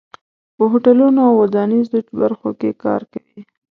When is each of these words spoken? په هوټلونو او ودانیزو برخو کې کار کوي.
په 0.55 0.63
هوټلونو 0.71 1.19
او 1.27 1.33
ودانیزو 1.41 1.97
برخو 2.21 2.49
کې 2.59 2.69
کار 2.83 3.01
کوي. 3.13 3.41